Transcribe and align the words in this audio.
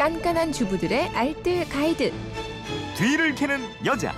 깐깐한 0.00 0.52
주부들의 0.52 1.10
알뜰 1.10 1.68
가이드. 1.68 2.10
뒤를 2.96 3.34
캐는 3.34 3.60
여자. 3.84 4.14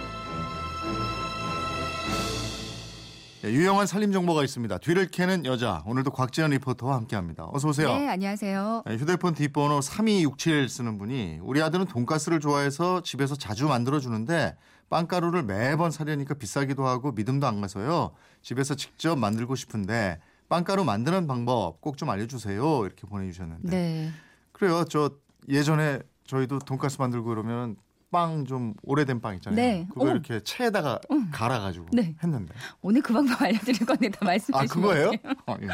네, 3.42 3.50
유용한 3.50 3.88
살림 3.88 4.12
정보가 4.12 4.44
있습니다. 4.44 4.78
뒤를 4.78 5.08
캐는 5.08 5.44
여자. 5.44 5.82
오늘도 5.84 6.12
곽지연 6.12 6.52
리포터와 6.52 6.94
함께합니다. 6.94 7.48
어서 7.52 7.66
오세요. 7.66 7.88
네, 7.98 8.08
안녕하세요. 8.08 8.84
네, 8.86 8.96
휴대폰 8.96 9.34
뒷번호 9.34 9.80
3267 9.80 10.68
쓰는 10.68 10.98
분이 10.98 11.40
우리 11.42 11.60
아들은 11.60 11.86
돈가스를 11.86 12.38
좋아해서 12.38 13.02
집에서 13.02 13.34
자주 13.34 13.66
만들어 13.66 13.98
주는데 13.98 14.54
빵가루를 14.88 15.42
매번 15.42 15.90
사려니까 15.90 16.34
비싸기도 16.34 16.86
하고 16.86 17.10
믿음도 17.10 17.48
안 17.48 17.60
가서요. 17.60 18.12
집에서 18.40 18.76
직접 18.76 19.18
만들고 19.18 19.56
싶은데 19.56 20.20
빵가루 20.48 20.84
만드는 20.84 21.26
방법 21.26 21.80
꼭 21.80 21.96
좀 21.96 22.08
알려주세요. 22.08 22.86
이렇게 22.86 23.04
보내주셨는데. 23.08 23.68
네. 23.68 24.10
그래요. 24.52 24.84
저 24.88 25.10
예전에 25.48 26.00
저희도 26.26 26.60
돈가스 26.60 26.96
만들고 27.00 27.26
그러면 27.28 27.76
빵 28.10 28.44
좀 28.44 28.74
오래된 28.82 29.20
빵 29.22 29.34
있잖아요. 29.36 29.56
네. 29.56 29.86
그거 29.88 30.04
어. 30.04 30.10
이렇게 30.10 30.40
체에다가 30.40 31.00
갈아가지고 31.32 31.86
네. 31.92 32.14
했는데. 32.22 32.52
오늘 32.82 33.00
그 33.00 33.14
방법 33.14 33.40
알려드릴 33.40 33.86
건데 33.86 34.10
다 34.10 34.18
말씀해 34.26 34.58
아 34.58 34.66
주시면 34.66 34.86
그거예요? 34.86 35.08
어떡해요? 35.08 35.34
어, 35.46 35.56
예. 35.62 35.66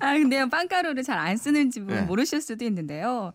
아, 0.00 0.14
근데요, 0.14 0.48
빵가루를 0.48 1.02
잘 1.02 1.18
안 1.22 1.36
쓰는 1.36 1.70
집은 1.70 1.86
네. 1.94 2.02
모르실 2.02 2.40
수도 2.40 2.64
있는데요. 2.64 3.32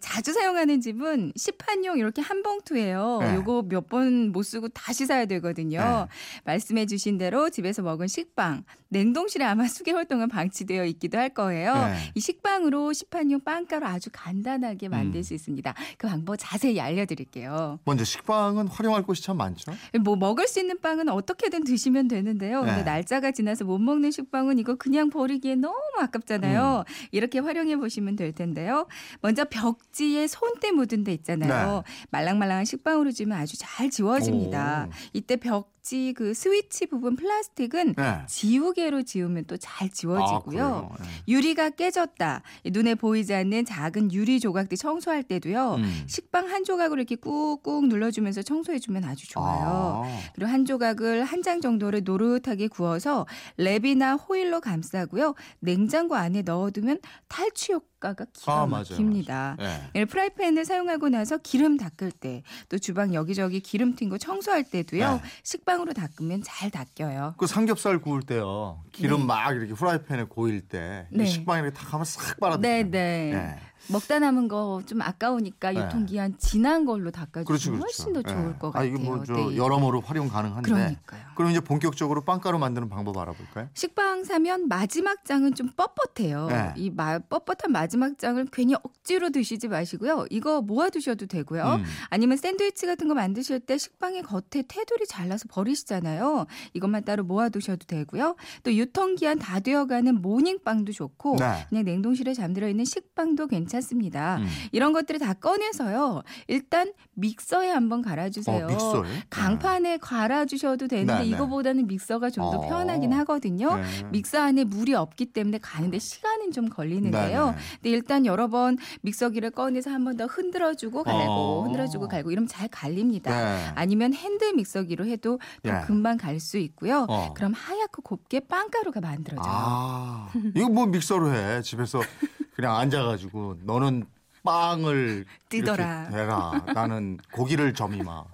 자주 0.00 0.32
사용하는 0.32 0.80
집은 0.80 1.32
시판용 1.36 1.98
이렇게 1.98 2.20
한 2.20 2.42
봉투예요. 2.42 3.18
네. 3.20 3.34
요거 3.36 3.66
몇 3.68 3.88
번 3.88 4.32
못 4.32 4.42
쓰고 4.42 4.68
다시 4.70 5.06
사야 5.06 5.26
되거든요. 5.26 5.78
네. 5.80 6.40
말씀해 6.44 6.86
주신 6.86 7.18
대로 7.18 7.50
집에서 7.50 7.82
먹은 7.82 8.06
식빵, 8.08 8.64
냉동실에 8.88 9.44
아마 9.44 9.66
수개월 9.68 10.04
동안 10.06 10.28
방치되어 10.28 10.84
있기도 10.86 11.18
할 11.18 11.28
거예요. 11.30 11.74
네. 11.74 11.96
이 12.14 12.20
식빵으로 12.20 12.92
시판용 12.92 13.40
빵가루 13.40 13.86
아주 13.86 14.10
간단하게 14.12 14.88
만들 14.88 15.20
음. 15.20 15.22
수 15.22 15.34
있습니다. 15.34 15.74
그 15.98 16.06
방법 16.08 16.36
자세히 16.38 16.80
알려드릴게요. 16.80 17.78
먼저 17.84 18.04
식빵은 18.04 18.68
활용할 18.68 19.02
곳이 19.04 19.22
참 19.22 19.36
많죠. 19.36 19.72
뭐 20.00 20.16
먹을 20.16 20.46
수 20.48 20.58
있는 20.60 20.80
빵은 20.80 21.08
어떻게든 21.08 21.64
드시면 21.64 22.08
되는데요. 22.08 22.60
근데 22.60 22.76
네. 22.78 22.82
날짜가 22.82 23.30
지나서 23.30 23.64
못 23.64 23.78
먹는 23.78 24.10
식빵은 24.10 24.58
이거 24.58 24.74
그냥 24.76 25.10
버리기에 25.10 25.56
너무 25.66 25.78
아깝잖아요. 25.98 26.84
음. 26.86 27.08
이렇게 27.10 27.38
활용해 27.40 27.76
보시면 27.76 28.16
될 28.16 28.32
텐데요. 28.32 28.86
먼저 29.20 29.44
벽지에 29.44 30.26
손때 30.26 30.70
묻은 30.70 31.02
데 31.04 31.12
있잖아요. 31.12 31.82
말랑말랑한 32.10 32.64
식빵으로 32.64 33.10
주면 33.10 33.38
아주 33.38 33.56
잘 33.58 33.90
지워집니다. 33.90 34.86
네. 34.86 34.90
오. 34.90 34.92
이때 35.12 35.36
벽 35.36 35.75
지 35.86 36.12
그 36.16 36.34
스위치 36.34 36.86
부분 36.86 37.14
플라스틱은 37.16 37.94
네. 37.96 38.18
지우개로 38.26 39.02
지우면 39.04 39.44
또잘 39.46 39.86
아, 39.86 39.90
지워지고요. 39.92 40.42
그래요? 40.44 40.90
네. 41.00 41.06
유리가 41.28 41.70
깨졌다. 41.70 42.42
눈에 42.66 42.94
보이지 42.96 43.32
않는 43.32 43.64
작은 43.64 44.12
유리 44.12 44.40
조각들 44.40 44.76
청소할 44.76 45.22
때도요. 45.22 45.74
음. 45.76 46.04
식빵 46.08 46.48
한 46.48 46.64
조각으로 46.64 47.00
이렇게 47.00 47.14
꾹꾹 47.16 47.86
눌러주면서 47.86 48.42
청소해주면 48.42 49.04
아주 49.04 49.28
좋아요. 49.28 50.02
아. 50.04 50.18
그리고 50.34 50.50
한 50.50 50.64
조각을 50.64 51.24
한 51.24 51.36
장 51.46 51.60
정도를 51.60 52.02
노릇하게 52.02 52.66
구워서 52.66 53.24
랩이나 53.56 54.18
호일로 54.28 54.60
감싸고요. 54.60 55.34
냉장고 55.60 56.16
안에 56.16 56.42
넣어두면 56.42 56.98
탈취 57.28 57.72
효과 57.72 57.84
가 57.98 58.14
기가 58.14 58.52
아, 58.52 58.66
맞아요, 58.66 58.84
막힙니다. 58.90 59.56
네. 59.58 59.90
네, 59.94 60.04
프라이팬을 60.04 60.64
사용하고 60.64 61.08
나서 61.08 61.38
기름 61.38 61.76
닦을 61.78 62.10
때, 62.10 62.42
또 62.68 62.78
주방 62.78 63.14
여기저기 63.14 63.60
기름 63.60 63.94
튄 63.94 64.10
거 64.10 64.18
청소할 64.18 64.64
때도요. 64.64 65.14
네. 65.14 65.22
식빵으로 65.42 65.94
닦으면 65.94 66.42
잘 66.44 66.70
닦여요. 66.70 67.34
그 67.38 67.46
삼겹살 67.46 67.98
구울 67.98 68.22
때요. 68.22 68.82
기름 68.92 69.20
네. 69.20 69.26
막 69.26 69.56
이렇게 69.56 69.72
프라이팬에 69.72 70.24
고일 70.24 70.60
때이 70.68 71.04
네. 71.10 71.24
식빵 71.24 71.58
이렇게 71.60 71.74
탁 71.74 71.94
하면 71.94 72.04
싹 72.04 72.38
빨아들여요. 72.38 72.82
네, 72.84 72.90
네. 72.90 73.58
네. 73.88 73.92
먹다 73.92 74.18
남은 74.18 74.48
거 74.48 74.66
좀 74.86 75.00
아까우니까 75.02 75.72
네. 75.72 75.80
유통기한 75.84 76.36
지난 76.38 76.84
걸로 76.84 77.10
그렇죠, 77.10 77.26
닦아주시면 77.26 77.80
그렇죠. 77.80 77.82
훨씬 77.82 78.12
더 78.12 78.22
좋을 78.22 78.52
네. 78.52 78.58
것 78.58 78.68
아, 78.68 78.70
같아요. 78.72 78.88
이거 78.88 78.98
뭐저 79.00 79.32
네. 79.34 79.56
여러모로 79.56 80.00
활용 80.00 80.28
가능한데. 80.28 80.70
그러니까요. 80.70 81.20
그럼 81.34 81.50
이제 81.50 81.60
본격적으로 81.60 82.24
빵가루 82.24 82.58
만드는 82.58 82.88
방법 82.88 83.16
알아볼까요? 83.18 83.68
식빵 83.74 84.24
사면 84.24 84.68
마지막 84.68 85.24
장은 85.24 85.54
좀 85.54 85.70
뻣뻣해요. 85.76 86.48
네. 86.48 86.72
이 86.76 86.90
마, 86.90 87.18
뻣뻣한 87.18 87.68
마지막 87.70 88.18
장을 88.18 88.44
괜히 88.52 88.74
억지로 88.74 89.30
드시지 89.30 89.68
마시고요. 89.68 90.26
이거 90.30 90.60
모아 90.62 90.88
두셔도 90.90 91.26
되고요. 91.26 91.64
음. 91.80 91.84
아니면 92.08 92.36
샌드위치 92.36 92.86
같은 92.86 93.08
거 93.08 93.14
만드실 93.14 93.60
때 93.60 93.76
식빵의 93.78 94.22
겉에 94.22 94.64
테두리 94.68 95.06
잘라서 95.08 95.44
버리시잖아요. 95.48 96.46
이것만 96.74 97.04
따로 97.04 97.24
모아 97.24 97.48
두셔도 97.48 97.86
되고요. 97.86 98.36
또 98.62 98.72
유통기한 98.74 99.38
다 99.38 99.60
되어가는 99.60 100.20
모닝빵도 100.22 100.92
좋고 100.92 101.36
네. 101.38 101.66
그냥 101.68 101.84
냉동실에 101.84 102.34
잠들어 102.34 102.68
있는 102.68 102.84
식빵도 102.84 103.46
괜찮 103.48 103.75
습니다. 103.80 104.36
음. 104.38 104.46
이런 104.72 104.92
것들을 104.92 105.20
다 105.20 105.34
꺼내서요. 105.34 106.22
일단 106.48 106.92
믹서에 107.14 107.70
한번 107.70 108.02
갈아주세요. 108.02 108.66
어? 108.70 109.02
강판에 109.30 109.98
갈아주셔도 109.98 110.88
되는데 110.88 111.12
네, 111.14 111.20
네. 111.20 111.26
이거보다는 111.26 111.86
믹서가 111.86 112.30
좀더 112.30 112.58
어. 112.58 112.68
편하긴 112.68 113.12
하거든요. 113.12 113.76
네. 113.76 113.82
믹서 114.10 114.40
안에 114.40 114.64
물이 114.64 114.94
없기 114.94 115.26
때문에 115.26 115.58
가는데 115.58 115.98
시간은 115.98 116.52
좀 116.52 116.68
걸리는데요. 116.68 117.46
네, 117.46 117.50
네. 117.52 117.58
근데 117.76 117.90
일단 117.90 118.26
여러 118.26 118.48
번 118.48 118.76
믹서기를 119.02 119.50
꺼내서 119.50 119.90
한 119.90 120.04
번 120.04 120.16
더 120.16 120.24
흔들어주고 120.26 121.02
갈고 121.04 121.30
어. 121.30 121.62
흔들어주고 121.64 122.08
갈고 122.08 122.30
이러면 122.30 122.48
잘 122.48 122.68
갈립니다. 122.68 123.30
네. 123.30 123.72
아니면 123.74 124.14
핸드 124.14 124.44
믹서기로 124.46 125.04
해도 125.06 125.38
더 125.62 125.68
예. 125.70 125.80
금방 125.86 126.16
갈 126.16 126.40
수 126.40 126.56
있고요. 126.58 127.06
어. 127.08 127.34
그럼 127.34 127.52
하얗고 127.54 128.02
곱게 128.02 128.40
빵가루가 128.40 129.00
만들어져요. 129.00 129.44
아, 129.46 130.28
이거 130.54 130.68
뭐 130.68 130.86
믹서로 130.86 131.34
해. 131.34 131.60
집에서 131.62 132.00
그냥 132.56 132.74
앉아가지고 132.76 133.58
너는 133.64 134.06
빵을 134.46 135.26
뜨더라. 135.50 136.02
이렇게 136.04 136.16
대라. 136.16 136.64
나는 136.74 137.18
고기를 137.32 137.74
점이마. 137.74 138.24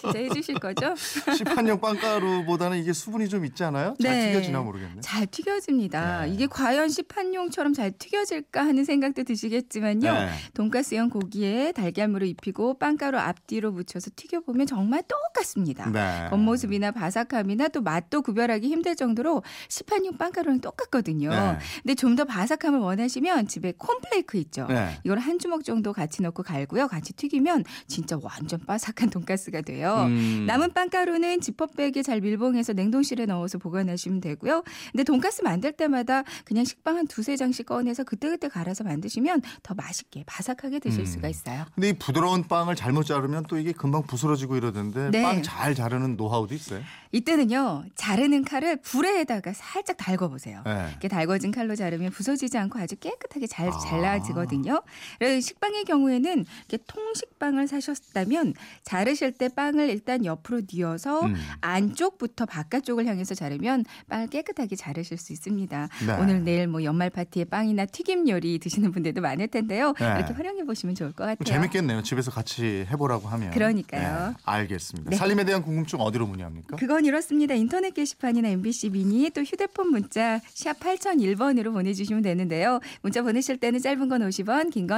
진짜 0.00 0.18
해주실 0.18 0.56
거죠? 0.58 0.94
시판용 1.36 1.80
빵가루보다는 1.80 2.78
이게 2.78 2.92
수분이 2.92 3.28
좀 3.28 3.44
있지 3.46 3.64
않아요? 3.64 3.94
잘 4.02 4.12
네. 4.12 4.32
튀겨지나 4.32 4.60
모르겠네. 4.60 5.00
잘 5.00 5.26
튀겨집니다. 5.26 6.26
네. 6.26 6.32
이게 6.32 6.46
과연 6.46 6.88
시판용처럼 6.90 7.72
잘 7.72 7.90
튀겨질까 7.92 8.60
하는 8.66 8.84
생각도 8.84 9.22
드시겠지만요. 9.24 10.12
네. 10.12 10.28
돈가스용 10.54 11.08
고기에 11.10 11.72
달걀물을 11.72 12.26
입히고 12.28 12.78
빵가루 12.78 13.18
앞뒤로 13.18 13.72
묻혀서 13.72 14.10
튀겨보면 14.14 14.66
정말 14.66 15.02
똑같습니다. 15.08 15.90
네. 15.90 16.26
겉모습이나 16.30 16.90
바삭함이나 16.92 17.68
또 17.68 17.80
맛도 17.80 18.22
구별하기 18.22 18.68
힘들 18.68 18.94
정도로 18.96 19.42
시판용 19.68 20.18
빵가루는 20.18 20.60
똑같거든요. 20.60 21.30
네. 21.30 21.58
근데 21.82 21.94
좀 21.94 22.18
더 22.18 22.24
바삭함을 22.24 22.80
원하시면 22.80 23.46
집에 23.46 23.72
콘플레이크 23.78 24.38
있죠. 24.38 24.66
네. 24.66 24.98
이걸 25.04 25.20
한 25.28 25.38
주먹 25.38 25.64
정도 25.64 25.92
같이 25.92 26.22
넣고 26.22 26.42
갈고요. 26.42 26.88
같이 26.88 27.12
튀기면 27.12 27.64
진짜 27.86 28.18
완전 28.22 28.58
바삭한 28.60 29.10
돈가스가 29.10 29.60
돼요. 29.60 30.04
음. 30.08 30.44
남은 30.46 30.72
빵가루는 30.72 31.40
지퍼백에 31.40 32.02
잘 32.02 32.20
밀봉해서 32.20 32.72
냉동실에 32.72 33.26
넣어서 33.26 33.58
보관하시면 33.58 34.20
되고요. 34.20 34.62
근데 34.92 35.04
돈가스 35.04 35.42
만들 35.42 35.72
때마다 35.72 36.22
그냥 36.44 36.64
식빵 36.64 36.96
한 36.96 37.06
두세 37.06 37.36
장씩 37.36 37.66
꺼내서 37.66 38.04
그때그때 38.04 38.48
갈아서 38.48 38.84
만드시면 38.84 39.42
더 39.62 39.74
맛있게 39.74 40.24
바삭하게 40.26 40.78
드실 40.78 41.00
음. 41.00 41.06
수가 41.06 41.28
있어요. 41.28 41.66
근데 41.74 41.90
이 41.90 41.92
부드러운 41.92 42.48
빵을 42.48 42.74
잘못 42.74 43.04
자르면 43.04 43.44
또 43.48 43.58
이게 43.58 43.72
금방 43.72 44.02
부스러지고 44.04 44.56
이러던데 44.56 45.10
네. 45.10 45.22
빵잘 45.22 45.74
자르는 45.74 46.16
노하우도 46.16 46.54
있어요. 46.54 46.82
이때는요. 47.12 47.84
자르는 47.94 48.44
칼을 48.44 48.80
불에다가 48.80 49.52
살짝 49.54 49.96
달궈 49.96 50.28
보세요. 50.28 50.62
네. 50.64 50.88
이렇게 50.90 51.08
달궈진 51.08 51.50
칼로 51.50 51.74
자르면 51.74 52.10
부서지지 52.10 52.56
않고 52.58 52.78
아주 52.78 52.96
깨끗하게 52.96 53.46
잘 53.46 53.68
아. 53.68 53.78
잘라지거든요. 53.78 54.82
식빵의 55.20 55.84
경우에는 55.84 56.44
이렇게 56.68 56.84
통식빵을 56.86 57.68
사셨다면 57.68 58.54
자르실 58.82 59.32
때 59.32 59.48
빵을 59.48 59.88
일단 59.90 60.24
옆으로 60.24 60.62
뉘어서 60.72 61.26
음. 61.26 61.34
안쪽부터 61.60 62.46
바깥쪽을 62.46 63.06
향해서 63.06 63.34
자르면 63.34 63.84
빵을 64.08 64.28
깨끗하게 64.28 64.76
자르실 64.76 65.16
수 65.18 65.32
있습니다. 65.32 65.88
네. 66.06 66.12
오늘 66.20 66.44
내일 66.44 66.66
뭐 66.66 66.82
연말 66.84 67.10
파티에 67.10 67.44
빵이나 67.44 67.86
튀김 67.86 68.28
요리 68.28 68.58
드시는 68.58 68.92
분들도 68.92 69.20
많을 69.20 69.48
텐데요. 69.48 69.94
네. 69.98 70.06
이렇게 70.18 70.32
활용해 70.34 70.64
보시면 70.64 70.94
좋을 70.94 71.12
것 71.12 71.24
같아요. 71.24 71.44
재밌겠네요. 71.44 72.02
집에서 72.02 72.30
같이 72.30 72.86
해보라고 72.90 73.28
하면. 73.28 73.50
그러니까요. 73.50 74.28
네, 74.30 74.34
알겠습니다. 74.44 75.10
네. 75.10 75.16
살림에 75.16 75.44
대한 75.44 75.62
궁금증 75.62 76.00
어디로 76.00 76.26
문의합니까? 76.26 76.76
그건 76.76 77.04
이렇습니다. 77.04 77.54
인터넷 77.54 77.92
게시판이나 77.94 78.48
MBC 78.48 78.90
미니 78.90 79.30
또 79.30 79.42
휴대폰 79.42 79.90
문자 79.90 80.40
샵 80.54 80.78
8001번으로 80.80 81.72
보내주시면 81.72 82.22
되는데요. 82.22 82.80
문자 83.02 83.22
보내실 83.22 83.58
때는 83.58 83.80
짧은 83.80 84.08
건 84.08 84.22
50원, 84.28 84.70
긴 84.72 84.88
건 84.88 84.97